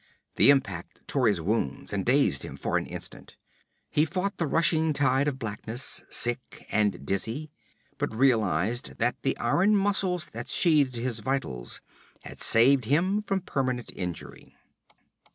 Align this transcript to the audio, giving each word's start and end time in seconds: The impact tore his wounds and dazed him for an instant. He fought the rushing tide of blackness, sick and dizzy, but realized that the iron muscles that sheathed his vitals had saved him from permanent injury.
The 0.35 0.49
impact 0.49 1.01
tore 1.07 1.27
his 1.27 1.41
wounds 1.41 1.93
and 1.93 2.03
dazed 2.03 2.41
him 2.41 2.57
for 2.57 2.75
an 2.75 2.87
instant. 2.87 3.35
He 3.91 4.03
fought 4.03 4.37
the 4.37 4.47
rushing 4.47 4.93
tide 4.93 5.27
of 5.27 5.37
blackness, 5.37 6.01
sick 6.09 6.65
and 6.71 7.05
dizzy, 7.05 7.51
but 7.99 8.11
realized 8.15 8.97
that 8.97 9.21
the 9.21 9.37
iron 9.37 9.75
muscles 9.75 10.31
that 10.31 10.47
sheathed 10.47 10.95
his 10.95 11.19
vitals 11.19 11.81
had 12.23 12.41
saved 12.41 12.85
him 12.85 13.21
from 13.21 13.41
permanent 13.41 13.91
injury. 13.95 14.55